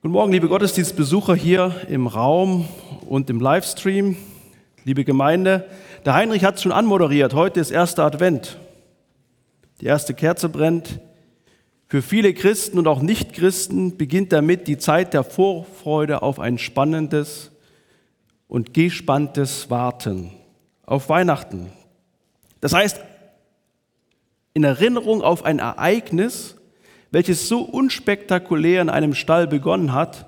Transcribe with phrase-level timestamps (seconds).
[0.00, 2.68] Guten Morgen, liebe Gottesdienstbesucher hier im Raum
[3.08, 4.16] und im Livestream,
[4.84, 5.68] liebe Gemeinde.
[6.04, 7.34] Der Heinrich hat es schon anmoderiert.
[7.34, 8.58] Heute ist erster Advent.
[9.80, 11.00] Die erste Kerze brennt.
[11.88, 17.50] Für viele Christen und auch Nichtchristen beginnt damit die Zeit der Vorfreude auf ein spannendes
[18.46, 20.30] und gespanntes Warten
[20.86, 21.72] auf Weihnachten.
[22.60, 23.00] Das heißt,
[24.54, 26.54] in Erinnerung auf ein Ereignis,
[27.10, 30.26] welches so unspektakulär in einem Stall begonnen hat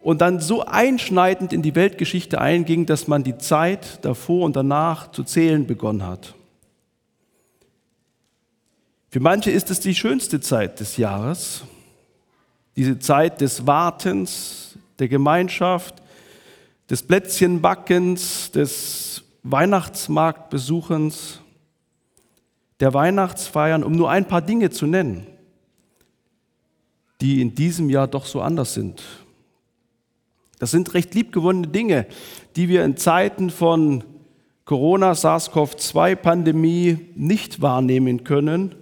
[0.00, 5.10] und dann so einschneidend in die Weltgeschichte einging, dass man die Zeit davor und danach
[5.10, 6.34] zu zählen begonnen hat.
[9.10, 11.62] Für manche ist es die schönste Zeit des Jahres,
[12.76, 16.02] diese Zeit des Wartens, der Gemeinschaft,
[16.90, 21.40] des Plätzchenbackens, des Weihnachtsmarktbesuchens,
[22.80, 25.26] der Weihnachtsfeiern, um nur ein paar Dinge zu nennen
[27.24, 29.02] die in diesem Jahr doch so anders sind.
[30.58, 32.06] Das sind recht liebgewonnene Dinge,
[32.54, 34.04] die wir in Zeiten von
[34.66, 38.74] Corona, SARS-CoV-2-Pandemie nicht wahrnehmen können.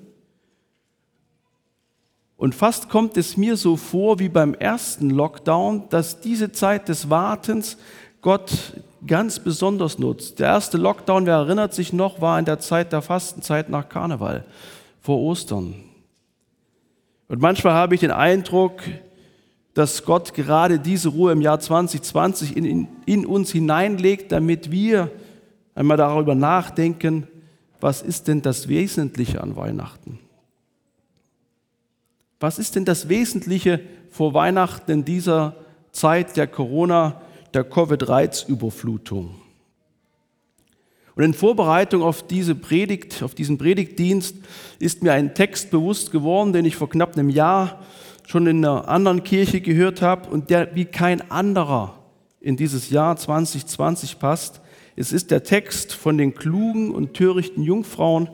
[2.36, 7.10] Und fast kommt es mir so vor wie beim ersten Lockdown, dass diese Zeit des
[7.10, 7.76] Wartens
[8.22, 8.50] Gott
[9.06, 10.40] ganz besonders nutzt.
[10.40, 14.44] Der erste Lockdown, wer erinnert sich noch, war in der Zeit der Fastenzeit nach Karneval,
[15.00, 15.91] vor Ostern.
[17.32, 18.82] Und manchmal habe ich den Eindruck,
[19.72, 25.10] dass Gott gerade diese Ruhe im Jahr 2020 in, in, in, uns hineinlegt, damit wir
[25.74, 27.26] einmal darüber nachdenken,
[27.80, 30.18] was ist denn das Wesentliche an Weihnachten?
[32.38, 33.80] Was ist denn das Wesentliche
[34.10, 35.56] vor Weihnachten in dieser
[35.90, 37.22] Zeit der Corona,
[37.54, 39.41] der Covid-Reizüberflutung?
[41.14, 44.36] Und in Vorbereitung auf diese Predigt, auf diesen Predigtdienst,
[44.78, 47.80] ist mir ein Text bewusst geworden, den ich vor knapp einem Jahr
[48.26, 51.98] schon in einer anderen Kirche gehört habe und der wie kein anderer
[52.40, 54.60] in dieses Jahr 2020 passt.
[54.96, 58.28] Es ist der Text von den klugen und törichten Jungfrauen,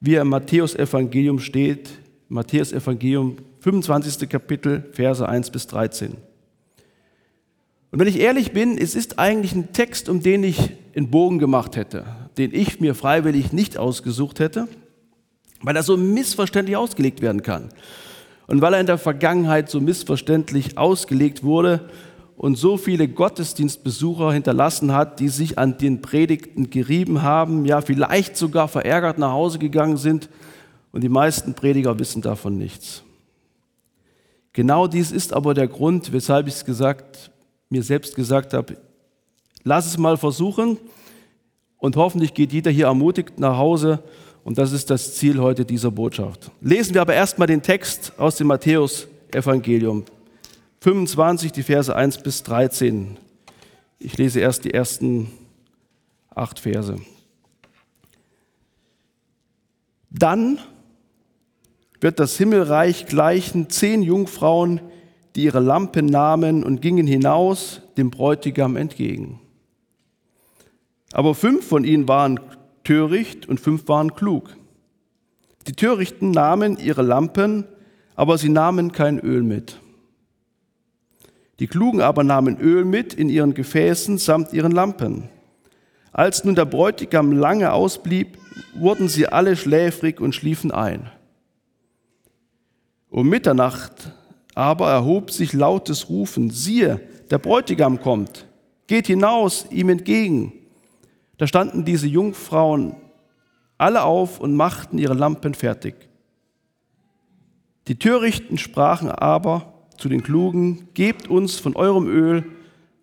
[0.00, 1.90] wie er im Matthäus-Evangelium steht.
[2.28, 4.28] Matthäus-Evangelium, 25.
[4.28, 6.16] Kapitel, Verse 1 bis 13.
[7.96, 11.38] Und wenn ich ehrlich bin, es ist eigentlich ein Text, um den ich einen Bogen
[11.38, 12.04] gemacht hätte,
[12.36, 14.68] den ich mir freiwillig nicht ausgesucht hätte,
[15.62, 17.70] weil er so missverständlich ausgelegt werden kann.
[18.48, 21.88] Und weil er in der Vergangenheit so missverständlich ausgelegt wurde
[22.36, 28.36] und so viele Gottesdienstbesucher hinterlassen hat, die sich an den Predigten gerieben haben, ja vielleicht
[28.36, 30.28] sogar verärgert nach Hause gegangen sind
[30.92, 33.04] und die meisten Prediger wissen davon nichts.
[34.52, 37.30] Genau dies ist aber der Grund, weshalb ich es gesagt
[37.76, 38.76] mir selbst gesagt habe,
[39.62, 40.78] lass es mal versuchen
[41.76, 44.02] und hoffentlich geht jeder hier ermutigt nach Hause
[44.44, 46.50] und das ist das Ziel heute dieser Botschaft.
[46.60, 50.04] Lesen wir aber erstmal den Text aus dem Matthäus-Evangelium
[50.80, 53.18] 25, die Verse 1 bis 13.
[53.98, 55.30] Ich lese erst die ersten
[56.34, 56.96] acht Verse.
[60.10, 60.58] Dann
[62.00, 64.80] wird das Himmelreich gleichen zehn Jungfrauen,
[65.36, 69.38] die ihre Lampen nahmen und gingen hinaus dem Bräutigam entgegen.
[71.12, 72.40] Aber fünf von ihnen waren
[72.84, 74.56] töricht und fünf waren klug.
[75.66, 77.64] Die Törichten nahmen ihre Lampen,
[78.14, 79.78] aber sie nahmen kein Öl mit.
[81.58, 85.28] Die Klugen aber nahmen Öl mit in ihren Gefäßen samt ihren Lampen.
[86.12, 88.38] Als nun der Bräutigam lange ausblieb,
[88.74, 91.10] wurden sie alle schläfrig und schliefen ein.
[93.10, 94.12] Um Mitternacht
[94.56, 97.00] aber erhob sich lautes Rufen, siehe,
[97.30, 98.46] der Bräutigam kommt,
[98.86, 100.54] geht hinaus ihm entgegen.
[101.36, 102.96] Da standen diese Jungfrauen
[103.76, 105.94] alle auf und machten ihre Lampen fertig.
[107.86, 112.44] Die Törichten sprachen aber zu den Klugen, gebt uns von eurem Öl,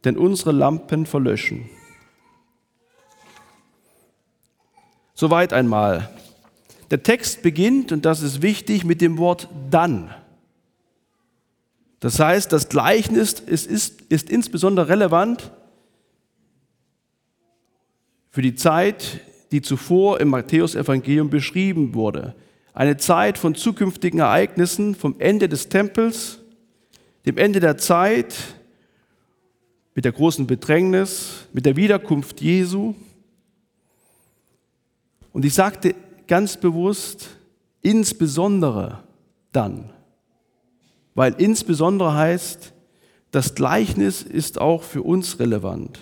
[0.06, 1.70] denn unsere Lampen verlöschen.
[5.14, 6.10] Soweit einmal.
[6.90, 10.10] Der Text beginnt, und das ist wichtig, mit dem Wort dann.
[12.04, 15.54] Das heißt, das Gleichnis ist, ist, ist insbesondere relevant
[18.30, 19.22] für die Zeit,
[19.54, 22.36] die zuvor im Matthäusevangelium beschrieben wurde.
[22.74, 26.40] Eine Zeit von zukünftigen Ereignissen, vom Ende des Tempels,
[27.26, 28.36] dem Ende der Zeit,
[29.96, 32.96] mit der großen Bedrängnis, mit der Wiederkunft Jesu.
[35.32, 35.96] Und ich sagte
[36.28, 37.30] ganz bewusst,
[37.82, 39.06] insbesondere
[39.54, 39.93] dann
[41.16, 42.74] weil insbesondere heißt,
[43.32, 46.00] das Gleichnis ist auch für uns relevant.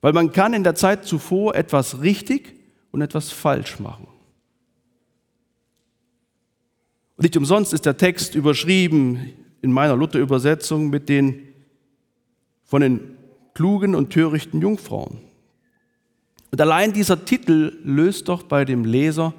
[0.00, 2.54] Weil man kann in der Zeit zuvor etwas richtig
[2.90, 4.06] und etwas falsch machen.
[7.16, 11.48] Und nicht umsonst ist der Text überschrieben in meiner Luther-Übersetzung mit den
[12.64, 13.16] von den
[13.54, 15.18] klugen und törichten Jungfrauen.
[16.50, 19.34] Und allein dieser Titel löst doch bei dem Leser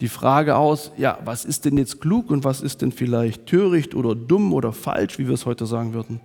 [0.00, 3.94] die Frage aus, ja, was ist denn jetzt klug und was ist denn vielleicht töricht
[3.94, 6.20] oder dumm oder falsch, wie wir es heute sagen würden.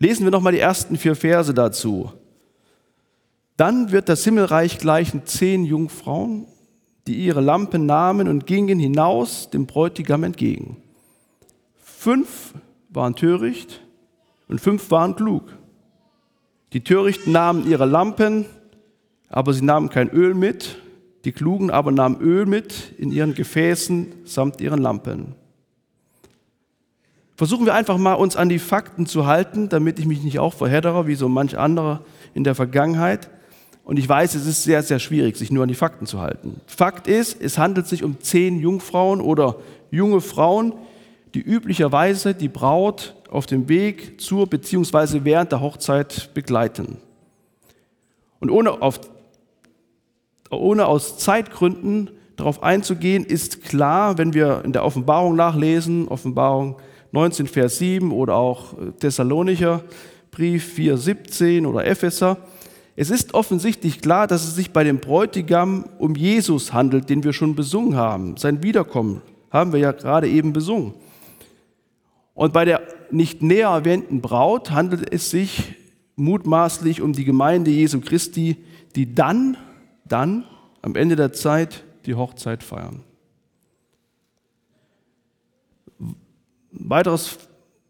[0.00, 2.12] Lesen wir nochmal die ersten vier Verse dazu.
[3.56, 6.46] Dann wird das Himmelreich gleichen zehn Jungfrauen,
[7.06, 10.76] die ihre Lampen nahmen und gingen hinaus dem Bräutigam entgegen.
[11.80, 12.54] Fünf
[12.90, 13.80] waren töricht
[14.46, 15.44] und fünf waren klug.
[16.72, 18.46] Die Törichten nahmen ihre Lampen,
[19.28, 20.76] aber sie nahmen kein Öl mit.
[21.28, 25.34] Die Klugen aber nahmen Öl mit in ihren Gefäßen samt ihren Lampen.
[27.36, 30.54] Versuchen wir einfach mal, uns an die Fakten zu halten, damit ich mich nicht auch
[30.54, 32.00] verheddere, wie so manch anderer
[32.32, 33.28] in der Vergangenheit.
[33.84, 36.62] Und ich weiß, es ist sehr, sehr schwierig, sich nur an die Fakten zu halten.
[36.66, 39.56] Fakt ist, es handelt sich um zehn Jungfrauen oder
[39.90, 40.72] junge Frauen,
[41.34, 45.24] die üblicherweise die Braut auf dem Weg zur bzw.
[45.24, 46.96] während der Hochzeit begleiten.
[48.40, 49.00] Und ohne, auf,
[50.50, 56.76] ohne aus Zeitgründen darauf einzugehen, ist klar, wenn wir in der Offenbarung nachlesen, Offenbarung
[57.12, 59.82] 19, Vers 7 oder auch Thessalonicher
[60.30, 62.38] Brief 4, 17 oder Epheser,
[63.00, 67.32] es ist offensichtlich klar, dass es sich bei dem Bräutigam um Jesus handelt, den wir
[67.32, 68.36] schon besungen haben.
[68.36, 70.94] Sein Wiederkommen haben wir ja gerade eben besungen.
[72.34, 75.74] Und bei der nicht näher erwähnten Braut handelt es sich
[76.16, 78.56] mutmaßlich um die Gemeinde Jesu Christi,
[78.96, 79.56] die dann,
[80.08, 80.44] dann
[80.82, 83.04] am Ende der Zeit die Hochzeit feiern.
[86.70, 87.38] Weiteres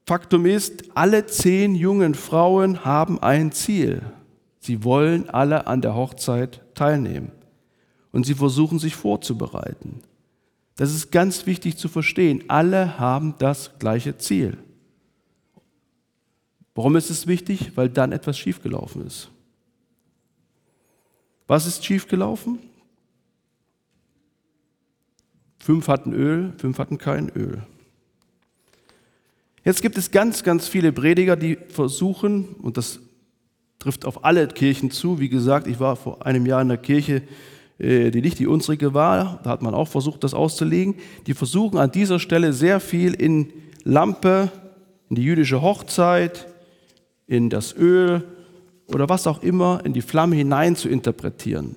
[0.06, 4.03] Faktum ist, alle zehn jungen Frauen haben ein Ziel.
[4.59, 7.32] Sie wollen alle an der Hochzeit teilnehmen
[8.12, 10.03] und sie versuchen sich vorzubereiten.
[10.76, 12.44] Das ist ganz wichtig zu verstehen.
[12.49, 14.59] Alle haben das gleiche Ziel.
[16.75, 17.76] Warum ist es wichtig?
[17.76, 19.31] Weil dann etwas schiefgelaufen ist.
[21.49, 22.59] Was ist schiefgelaufen?
[25.59, 27.62] Fünf hatten Öl, fünf hatten kein Öl.
[29.65, 33.00] Jetzt gibt es ganz, ganz viele Prediger, die versuchen, und das
[33.79, 37.23] trifft auf alle Kirchen zu, wie gesagt, ich war vor einem Jahr in der Kirche,
[37.79, 40.97] äh, die nicht die unsrige war, da hat man auch versucht, das auszulegen,
[41.27, 43.53] die versuchen an dieser Stelle sehr viel in
[43.85, 44.53] Lampe,
[45.09, 46.47] in die jüdische Hochzeit,
[47.27, 48.25] in das Öl
[48.88, 51.76] oder was auch immer, in die Flamme hinein zu interpretieren.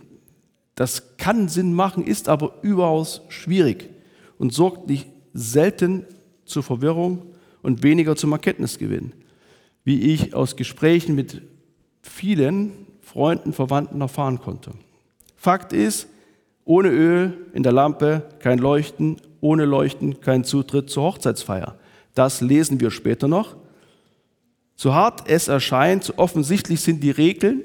[0.75, 3.89] Das kann Sinn machen, ist aber überaus schwierig
[4.37, 6.05] und sorgt nicht selten
[6.45, 7.21] zur Verwirrung
[7.61, 9.13] und weniger zum Erkenntnisgewinn,
[9.83, 11.41] wie ich aus Gesprächen mit
[12.01, 12.71] vielen
[13.01, 14.71] Freunden, Verwandten erfahren konnte.
[15.35, 16.07] Fakt ist,
[16.65, 21.75] ohne Öl in der Lampe kein Leuchten, ohne Leuchten kein Zutritt zur Hochzeitsfeier.
[22.13, 23.55] Das lesen wir später noch.
[24.81, 27.61] So hart es erscheint, so offensichtlich sind die Regeln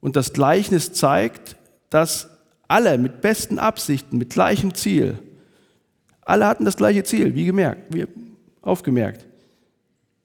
[0.00, 1.54] und das Gleichnis zeigt,
[1.90, 2.28] dass
[2.66, 5.20] alle mit besten Absichten, mit gleichem Ziel,
[6.22, 8.04] alle hatten das gleiche Ziel, wie gemerkt, wie
[8.62, 9.26] aufgemerkt.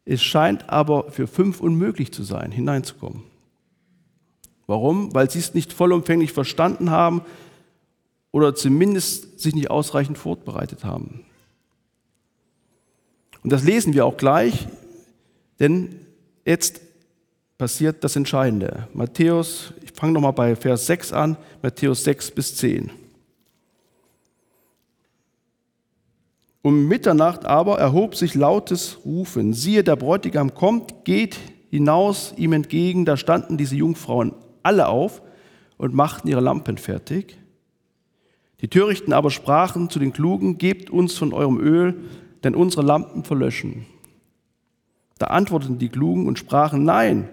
[0.03, 3.21] Es scheint aber für fünf unmöglich zu sein, hineinzukommen.
[4.65, 5.13] Warum?
[5.13, 7.21] Weil sie es nicht vollumfänglich verstanden haben
[8.31, 11.23] oder zumindest sich nicht ausreichend vorbereitet haben.
[13.43, 14.67] Und das lesen wir auch gleich,
[15.63, 15.95] denn
[16.45, 16.81] jetzt
[17.57, 18.89] passiert das Entscheidende.
[18.93, 22.91] Matthäus, ich fange nochmal bei Vers 6 an, Matthäus 6 bis 10.
[26.61, 29.53] Um Mitternacht aber erhob sich lautes Rufen.
[29.53, 31.37] Siehe, der Bräutigam kommt, geht
[31.69, 33.05] hinaus ihm entgegen.
[33.05, 35.21] Da standen diese Jungfrauen alle auf
[35.77, 37.37] und machten ihre Lampen fertig.
[38.59, 42.03] Die Törichten aber sprachen zu den Klugen, gebt uns von eurem Öl,
[42.43, 43.85] denn unsere Lampen verlöschen.
[45.23, 47.29] Da antworteten die Klugen und sprachen, nein,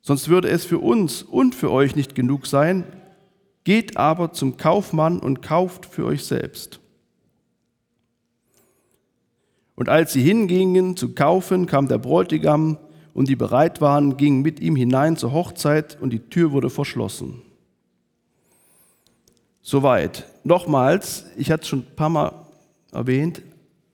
[0.00, 2.84] sonst würde es für uns und für euch nicht genug sein.
[3.64, 6.78] Geht aber zum Kaufmann und kauft für euch selbst.
[9.74, 12.78] Und als sie hingingen zu kaufen, kam der Bräutigam
[13.12, 17.42] und die bereit waren, gingen mit ihm hinein zur Hochzeit und die Tür wurde verschlossen.
[19.62, 20.28] Soweit.
[20.44, 22.46] Nochmals, ich hatte es schon ein paar Mal
[22.92, 23.42] erwähnt,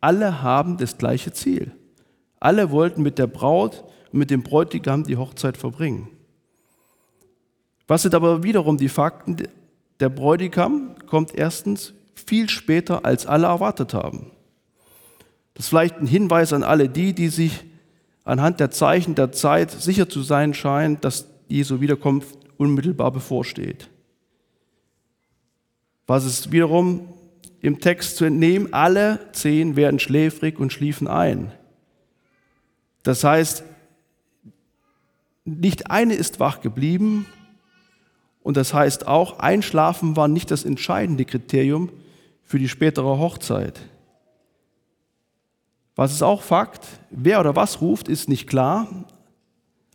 [0.03, 1.73] alle haben das gleiche Ziel.
[2.41, 6.09] Alle wollten mit der Braut und mit dem Bräutigam die Hochzeit verbringen.
[7.87, 9.37] Was sind aber wiederum die Fakten?
[10.01, 14.31] Der Bräutigam kommt erstens viel später, als alle erwartet haben.
[15.55, 17.65] Das ist vielleicht ein Hinweis an alle die, die sich
[18.25, 23.89] anhand der Zeichen der Zeit sicher zu sein scheint, dass Jesu Wiederkunft unmittelbar bevorsteht.
[26.07, 27.09] Was es wiederum
[27.61, 31.53] im Text zu entnehmen, alle zehn werden schläfrig und schliefen ein.
[33.03, 33.65] Das heißt,
[35.45, 37.27] nicht eine ist wach geblieben
[38.43, 41.91] und das heißt auch, Einschlafen war nicht das entscheidende Kriterium
[42.45, 43.81] für die spätere Hochzeit.
[45.97, 48.87] Was ist auch Fakt, wer oder was ruft, ist nicht klar,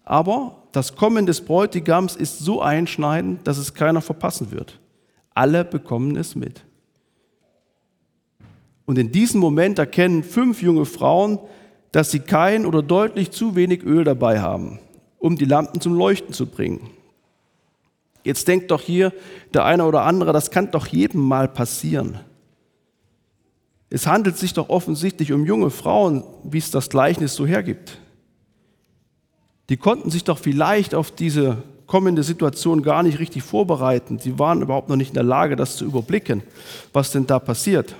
[0.03, 4.79] aber das Kommen des Bräutigams ist so einschneidend, dass es keiner verpassen wird.
[5.33, 6.65] Alle bekommen es mit.
[8.85, 11.39] Und in diesem Moment erkennen fünf junge Frauen,
[11.93, 14.79] dass sie kein oder deutlich zu wenig Öl dabei haben,
[15.19, 16.89] um die Lampen zum Leuchten zu bringen.
[18.23, 19.13] Jetzt denkt doch hier
[19.53, 22.19] der eine oder andere, das kann doch jedem mal passieren.
[23.91, 27.99] Es handelt sich doch offensichtlich um junge Frauen, wie es das Gleichnis so hergibt.
[29.69, 34.17] Die konnten sich doch vielleicht auf diese kommende Situation gar nicht richtig vorbereiten.
[34.17, 36.41] Sie waren überhaupt noch nicht in der Lage, das zu überblicken,
[36.91, 37.95] was denn da passiert.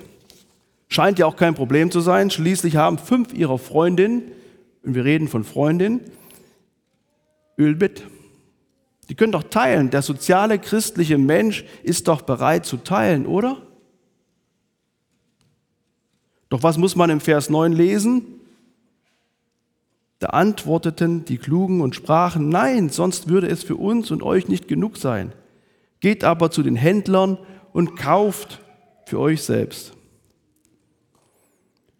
[0.88, 2.30] Scheint ja auch kein Problem zu sein.
[2.30, 4.32] Schließlich haben fünf ihrer Freundinnen,
[4.82, 6.00] und wir reden von Freundinnen,
[7.58, 8.04] Öl mit.
[9.08, 9.90] Die können doch teilen.
[9.90, 13.62] Der soziale christliche Mensch ist doch bereit zu teilen, oder?
[16.48, 18.40] Doch was muss man im Vers 9 lesen?
[20.20, 24.68] Da antworteten die Klugen und sprachen, nein, sonst würde es für uns und euch nicht
[24.68, 25.32] genug sein.
[26.00, 27.38] Geht aber zu den Händlern
[27.72, 28.60] und kauft
[29.06, 29.92] für euch selbst.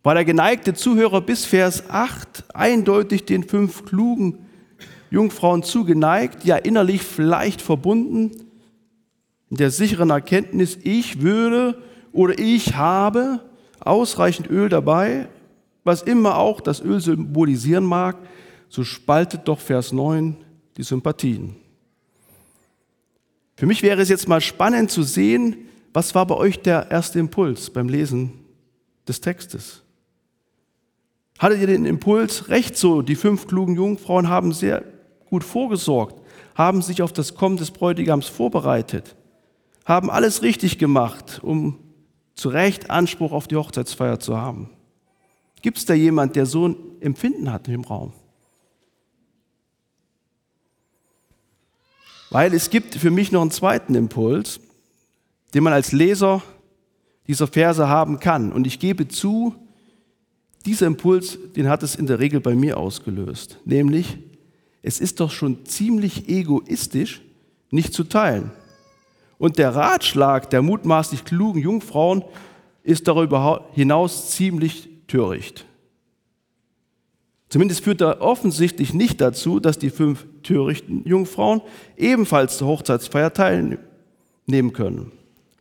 [0.04, 4.46] War der geneigte Zuhörer bis Vers 8 eindeutig den fünf klugen
[5.10, 8.30] Jungfrauen zugeneigt, ja innerlich vielleicht verbunden,
[9.48, 11.82] in der sicheren Erkenntnis, ich würde
[12.12, 13.40] oder ich habe
[13.80, 15.26] ausreichend Öl dabei,
[15.84, 18.18] was immer auch das Öl symbolisieren mag,
[18.68, 20.36] so spaltet doch Vers 9
[20.76, 21.56] die Sympathien.
[23.56, 25.56] Für mich wäre es jetzt mal spannend zu sehen,
[25.94, 28.32] was war bei euch der erste Impuls beim Lesen
[29.08, 29.83] des Textes?
[31.38, 34.84] Hattet ihr den Impuls, recht so, die fünf klugen Jungfrauen haben sehr
[35.26, 36.20] gut vorgesorgt,
[36.54, 39.16] haben sich auf das Kommen des Bräutigams vorbereitet,
[39.84, 41.78] haben alles richtig gemacht, um
[42.34, 44.70] zu Recht Anspruch auf die Hochzeitsfeier zu haben.
[45.62, 48.12] Gibt es da jemand, der so ein Empfinden hat im Raum?
[52.30, 54.60] Weil es gibt für mich noch einen zweiten Impuls,
[55.54, 56.42] den man als Leser
[57.28, 58.52] dieser Verse haben kann.
[58.52, 59.54] Und ich gebe zu,
[60.66, 63.58] dieser Impuls, den hat es in der Regel bei mir ausgelöst.
[63.64, 64.18] Nämlich,
[64.82, 67.22] es ist doch schon ziemlich egoistisch,
[67.70, 68.50] nicht zu teilen.
[69.38, 72.24] Und der Ratschlag der mutmaßlich klugen Jungfrauen
[72.82, 75.64] ist darüber hinaus ziemlich töricht.
[77.48, 81.60] Zumindest führt er offensichtlich nicht dazu, dass die fünf törichten Jungfrauen
[81.96, 85.12] ebenfalls zur Hochzeitsfeier teilnehmen können.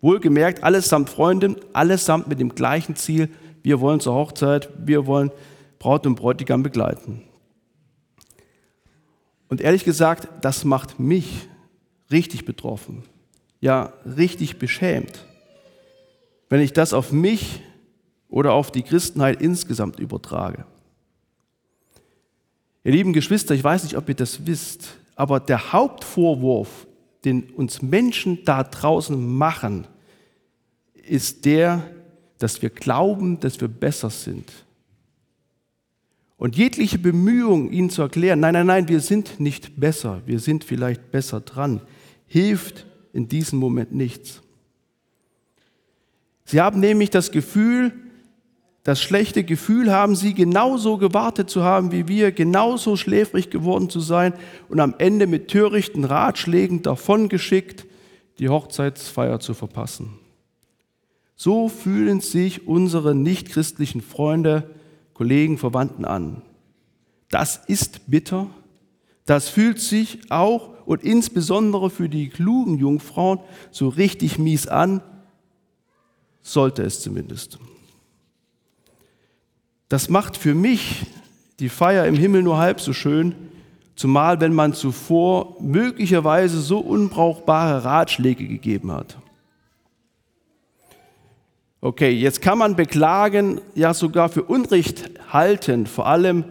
[0.02, 3.30] Wohlgemerkt, allesamt Freundinnen, allesamt mit dem gleichen Ziel,
[3.64, 5.32] wir wollen zur Hochzeit, wir wollen
[5.80, 7.24] Braut und Bräutigam begleiten.
[9.50, 11.48] Und ehrlich gesagt, das macht mich
[12.12, 13.04] richtig betroffen,
[13.62, 15.26] ja richtig beschämt,
[16.50, 17.62] wenn ich das auf mich
[18.30, 20.66] oder auf die Christenheit insgesamt übertrage.
[22.84, 26.88] Ihr lieben Geschwister, ich weiß nicht, ob ihr das wisst, aber der Hauptvorwurf,
[27.24, 29.88] den uns Menschen da draußen machen,
[31.08, 31.84] ist der,
[32.44, 34.52] dass wir glauben, dass wir besser sind.
[36.36, 40.66] Und jegliche Bemühung, ihnen zu erklären, nein, nein, nein, wir sind nicht besser, wir sind
[40.66, 41.80] vielleicht besser dran,
[42.28, 44.42] hilft in diesem Moment nichts.
[46.44, 47.94] Sie haben nämlich das Gefühl,
[48.84, 54.02] das schlechte Gefühl haben sie, genauso gewartet zu haben wie wir, genauso schläfrig geworden zu
[54.02, 54.34] sein
[54.68, 57.86] und am Ende mit törichten Ratschlägen davongeschickt,
[58.38, 60.20] die Hochzeitsfeier zu verpassen.
[61.44, 64.74] So fühlen sich unsere nichtchristlichen Freunde,
[65.14, 66.42] Kollegen, Verwandten an.
[67.30, 68.48] Das ist bitter.
[69.26, 73.40] Das fühlt sich auch und insbesondere für die klugen Jungfrauen
[73.72, 75.02] so richtig mies an,
[76.42, 77.60] sollte es zumindest.
[79.90, 81.06] Das macht für mich
[81.60, 83.36] die Feier im Himmel nur halb so schön,
[83.98, 89.18] zumal wenn man zuvor möglicherweise so unbrauchbare Ratschläge gegeben hat.
[91.86, 96.46] Okay, jetzt kann man beklagen, ja sogar für Unrecht halten, vor allem,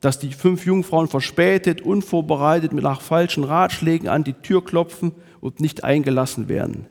[0.00, 5.58] dass die fünf Jungfrauen verspätet, unvorbereitet mit nach falschen Ratschlägen an die Tür klopfen und
[5.58, 6.86] nicht eingelassen werden.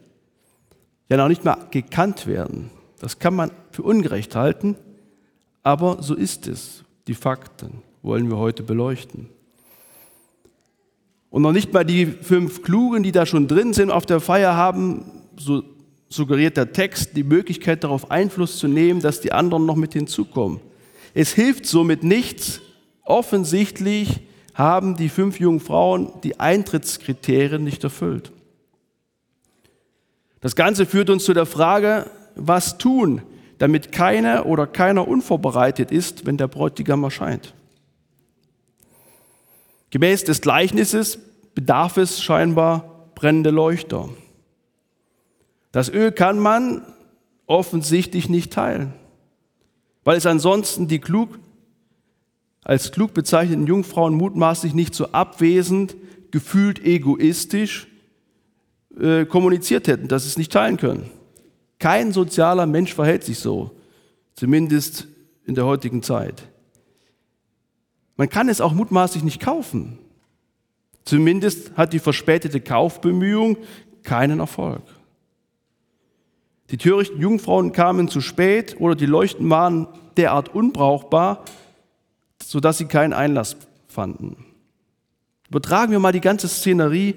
[1.07, 2.71] Ja, noch nicht mal gekannt werden.
[2.99, 4.75] Das kann man für ungerecht halten.
[5.63, 6.83] Aber so ist es.
[7.07, 9.29] Die Fakten wollen wir heute beleuchten.
[11.29, 14.57] Und noch nicht mal die fünf Klugen, die da schon drin sind auf der Feier,
[14.57, 15.05] haben,
[15.37, 15.63] so
[16.11, 20.59] suggeriert der Text die Möglichkeit darauf Einfluss zu nehmen, dass die anderen noch mit hinzukommen.
[21.13, 22.61] Es hilft somit nichts.
[23.03, 24.19] Offensichtlich
[24.53, 28.31] haben die fünf jungen Frauen die Eintrittskriterien nicht erfüllt.
[30.41, 33.21] Das Ganze führt uns zu der Frage, was tun,
[33.59, 37.53] damit keiner oder keiner unvorbereitet ist, wenn der Bräutigam erscheint.
[39.91, 41.19] Gemäß des Gleichnisses
[41.53, 44.09] bedarf es scheinbar brennende Leuchter.
[45.71, 46.81] Das Öl kann man
[47.47, 48.93] offensichtlich nicht teilen,
[50.03, 51.39] weil es ansonsten die klug,
[52.63, 55.95] als klug bezeichneten Jungfrauen mutmaßlich nicht so abwesend,
[56.31, 57.87] gefühlt egoistisch
[58.99, 61.09] äh, kommuniziert hätten, dass sie es nicht teilen können.
[61.79, 63.71] Kein sozialer Mensch verhält sich so,
[64.35, 65.07] zumindest
[65.45, 66.47] in der heutigen Zeit.
[68.15, 69.97] Man kann es auch mutmaßlich nicht kaufen.
[71.05, 73.57] Zumindest hat die verspätete Kaufbemühung
[74.03, 74.83] keinen Erfolg.
[76.71, 81.43] Die törichten Jungfrauen kamen zu spät oder die Leuchten waren derart unbrauchbar,
[82.41, 84.45] sodass sie keinen Einlass fanden.
[85.49, 87.15] Übertragen wir mal die ganze Szenerie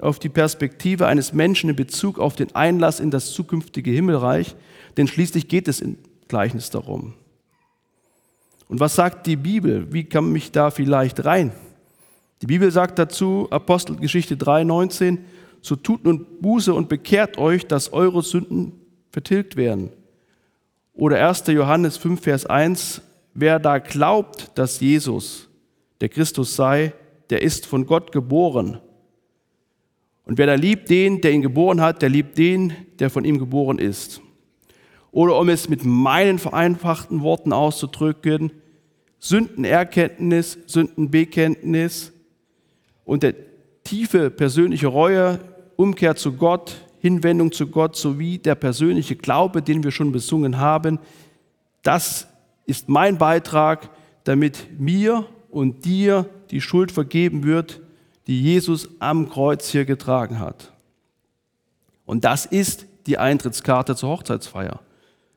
[0.00, 4.54] auf die Perspektive eines Menschen in Bezug auf den Einlass in das zukünftige Himmelreich,
[4.98, 5.96] denn schließlich geht es im
[6.28, 7.14] Gleichnis darum.
[8.68, 9.92] Und was sagt die Bibel?
[9.92, 11.52] Wie kann mich da vielleicht rein?
[12.42, 15.18] Die Bibel sagt dazu, Apostelgeschichte 3,19,
[15.62, 18.79] so tut nun Buße und bekehrt euch, dass eure Sünden
[19.10, 19.90] vertilgt werden.
[20.94, 21.46] Oder 1.
[21.48, 23.02] Johannes 5, Vers 1,
[23.34, 25.48] wer da glaubt, dass Jesus
[26.00, 26.92] der Christus sei,
[27.30, 28.80] der ist von Gott geboren.
[30.24, 33.38] Und wer da liebt den, der ihn geboren hat, der liebt den, der von ihm
[33.38, 34.20] geboren ist.
[35.12, 38.52] Oder um es mit meinen vereinfachten Worten auszudrücken,
[39.18, 42.12] Sündenerkenntnis, Sündenbekenntnis
[43.04, 43.34] und der
[43.84, 45.40] tiefe persönliche Reue,
[45.76, 50.98] Umkehr zu Gott, Hinwendung zu Gott sowie der persönliche Glaube, den wir schon besungen haben,
[51.82, 52.28] das
[52.66, 53.90] ist mein Beitrag,
[54.24, 57.80] damit mir und dir die Schuld vergeben wird,
[58.26, 60.72] die Jesus am Kreuz hier getragen hat.
[62.04, 64.80] Und das ist die Eintrittskarte zur Hochzeitsfeier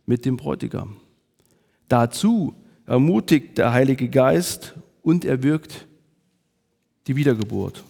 [0.06, 0.98] mit dem Bräutigam.
[1.88, 5.88] Dazu ermutigt der Heilige Geist und er wirkt
[7.08, 7.84] die Wiedergeburt.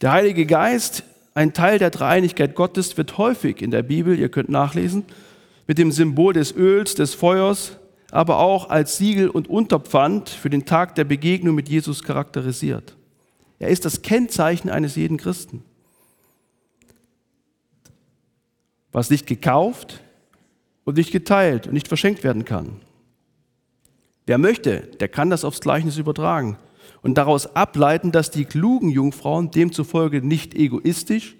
[0.00, 4.48] Der Heilige Geist ein Teil der Dreieinigkeit Gottes wird häufig in der Bibel, ihr könnt
[4.48, 5.04] nachlesen,
[5.66, 7.76] mit dem Symbol des Öls, des Feuers,
[8.12, 12.96] aber auch als Siegel und Unterpfand für den Tag der Begegnung mit Jesus charakterisiert.
[13.58, 15.64] Er ist das Kennzeichen eines jeden Christen.
[18.92, 20.02] Was nicht gekauft
[20.84, 22.80] und nicht geteilt und nicht verschenkt werden kann.
[24.26, 26.58] Wer möchte, der kann das aufs Gleichnis übertragen
[27.04, 31.36] und daraus ableiten, dass die klugen Jungfrauen demzufolge nicht egoistisch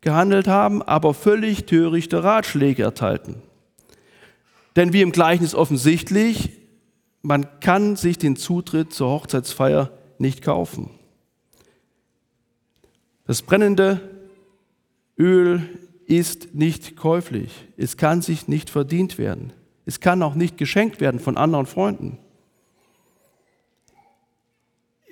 [0.00, 3.36] gehandelt haben, aber völlig törichte Ratschläge erteilten.
[4.74, 6.50] Denn wie im Gleichnis offensichtlich,
[7.20, 10.88] man kann sich den Zutritt zur Hochzeitsfeier nicht kaufen.
[13.26, 14.00] Das brennende
[15.18, 15.60] Öl
[16.06, 17.66] ist nicht käuflich.
[17.76, 19.52] Es kann sich nicht verdient werden.
[19.84, 22.18] Es kann auch nicht geschenkt werden von anderen Freunden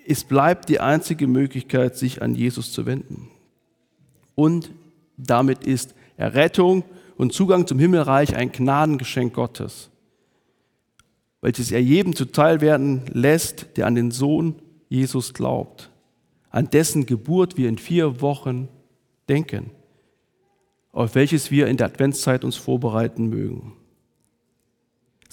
[0.06, 3.30] es bleibt die einzige Möglichkeit, sich an Jesus zu wenden.
[4.34, 4.70] Und
[5.16, 6.84] damit ist Errettung
[7.16, 9.90] und Zugang zum Himmelreich ein Gnadengeschenk Gottes,
[11.40, 14.56] welches er jedem zuteil werden lässt, der an den Sohn
[14.88, 15.90] Jesus glaubt,
[16.50, 18.68] an dessen Geburt wir in vier Wochen
[19.28, 19.70] denken,
[20.92, 23.72] auf welches wir in der Adventszeit uns vorbereiten mögen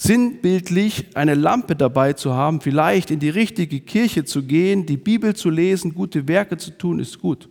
[0.02, 5.36] sinnbildlich eine Lampe dabei zu haben, vielleicht in die richtige Kirche zu gehen, die Bibel
[5.36, 7.48] zu lesen, gute Werke zu tun, ist gut.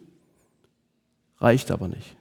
[1.40, 2.18] Reicht aber nicht.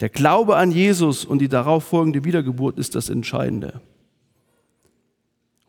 [0.00, 3.80] Der Glaube an Jesus und die darauf folgende Wiedergeburt ist das Entscheidende.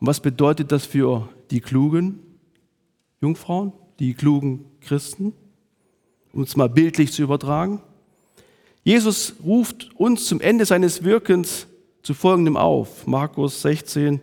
[0.00, 2.18] Und was bedeutet das für die klugen
[3.20, 5.34] Jungfrauen, die klugen Christen?
[6.32, 7.80] Um es mal bildlich zu übertragen.
[8.82, 11.68] Jesus ruft uns zum Ende seines Wirkens
[12.06, 13.08] zu folgendem auf.
[13.08, 14.20] Markus 16,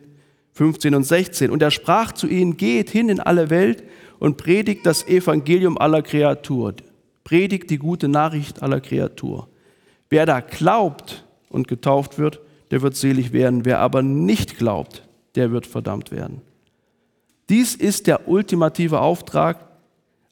[0.53, 1.51] 15 und 16.
[1.51, 3.83] Und er sprach zu ihnen, geht hin in alle Welt
[4.19, 6.75] und predigt das Evangelium aller Kreatur.
[7.25, 9.49] Predigt die gute Nachricht aller Kreatur.
[10.09, 12.39] Wer da glaubt und getauft wird,
[12.71, 13.65] der wird selig werden.
[13.65, 15.03] Wer aber nicht glaubt,
[15.35, 16.41] der wird verdammt werden.
[17.49, 19.67] Dies ist der ultimative Auftrag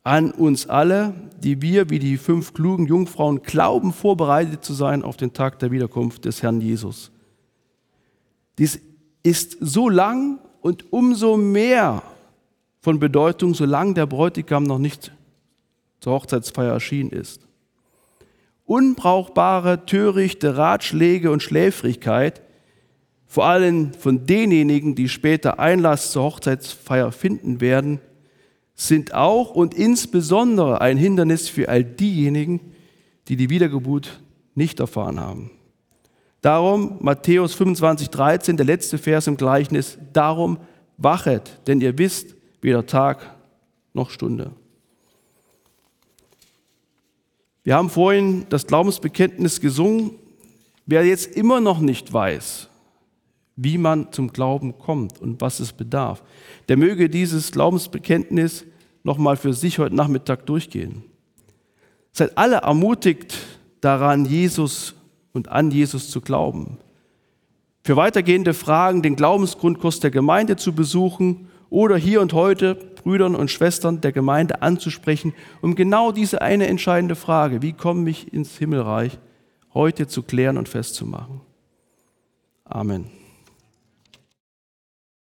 [0.03, 5.17] an uns alle, die wir wie die fünf klugen Jungfrauen glauben, vorbereitet zu sein auf
[5.17, 7.11] den Tag der Wiederkunft des Herrn Jesus.
[8.57, 8.79] Dies
[9.23, 12.03] ist so lang und umso mehr
[12.79, 15.11] von Bedeutung, solange der Bräutigam noch nicht
[15.99, 17.47] zur Hochzeitsfeier erschienen ist.
[18.65, 22.41] unbrauchbare, törichte Ratschläge und Schläfrigkeit,
[23.27, 27.99] vor allem von denjenigen, die später Einlass zur Hochzeitsfeier finden werden,
[28.75, 32.73] sind auch und insbesondere ein Hindernis für all diejenigen,
[33.27, 34.21] die die Wiedergeburt
[34.55, 35.51] nicht erfahren haben.
[36.41, 40.57] Darum, Matthäus 25, 13, der letzte Vers im Gleichnis, darum
[40.97, 43.35] wachet, denn ihr wisst weder Tag
[43.93, 44.51] noch Stunde.
[47.63, 50.11] Wir haben vorhin das Glaubensbekenntnis gesungen.
[50.87, 52.69] Wer jetzt immer noch nicht weiß,
[53.55, 56.23] wie man zum Glauben kommt und was es bedarf,
[56.69, 58.65] der möge dieses Glaubensbekenntnis
[59.03, 61.03] nochmal für sich heute Nachmittag durchgehen.
[62.13, 63.37] Seid alle ermutigt
[63.79, 64.95] daran, Jesus
[65.33, 66.77] und an Jesus zu glauben.
[67.83, 73.49] Für weitergehende Fragen den Glaubensgrundkurs der Gemeinde zu besuchen oder hier und heute Brüdern und
[73.49, 79.17] Schwestern der Gemeinde anzusprechen, um genau diese eine entscheidende Frage, wie komme ich ins Himmelreich,
[79.73, 81.41] heute zu klären und festzumachen.
[82.65, 83.20] Amen.